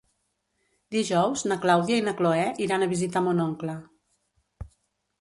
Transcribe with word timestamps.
Dijous 0.95 1.43
na 1.51 1.59
Clàudia 1.67 2.01
i 2.01 2.07
na 2.09 2.15
Cloè 2.23 2.49
iran 2.69 2.89
a 2.89 2.91
visitar 2.97 3.25
mon 3.31 3.47
oncle. 3.49 3.81